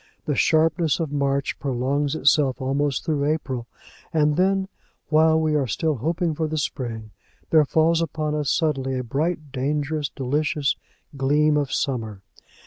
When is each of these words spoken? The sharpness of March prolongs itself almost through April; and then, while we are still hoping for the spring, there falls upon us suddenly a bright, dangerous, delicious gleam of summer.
The 0.25 0.33
sharpness 0.33 0.99
of 0.99 1.11
March 1.11 1.59
prolongs 1.59 2.15
itself 2.15 2.59
almost 2.59 3.05
through 3.05 3.25
April; 3.31 3.67
and 4.11 4.35
then, 4.35 4.67
while 5.09 5.39
we 5.39 5.53
are 5.53 5.67
still 5.67 5.97
hoping 5.97 6.33
for 6.33 6.47
the 6.47 6.57
spring, 6.57 7.11
there 7.51 7.65
falls 7.65 8.01
upon 8.01 8.33
us 8.33 8.49
suddenly 8.49 8.97
a 8.97 9.03
bright, 9.03 9.51
dangerous, 9.51 10.09
delicious 10.09 10.75
gleam 11.15 11.55
of 11.55 11.71
summer. 11.71 12.23